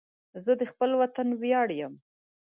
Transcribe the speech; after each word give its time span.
زه 0.43 0.51
د 0.59 0.63
خپل 0.71 0.89
وطن 1.01 1.27
ویاړ 1.41 1.67
یم 1.79 1.93